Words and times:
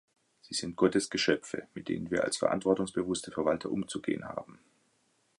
Sie 0.41 0.55
sind 0.55 0.77
Gottes 0.77 1.11
Geschöpfe, 1.11 1.67
mit 1.75 1.87
denen 1.87 2.09
wir 2.09 2.23
als 2.23 2.37
verantwortungsbewusste 2.37 3.29
Verwalter 3.29 3.69
umzugehen 3.69 4.25
haben. 4.27 4.57